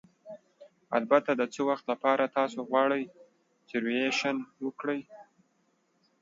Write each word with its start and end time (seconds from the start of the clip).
البته، 0.97 1.31
د 1.35 1.41
څه 1.53 1.61
وخت 1.69 1.85
لپاره 1.91 2.33
تاسو 2.37 2.59
غواړئ 2.69 3.03
ریزرویشن 3.11 4.35
وکړئ؟ 4.65 5.01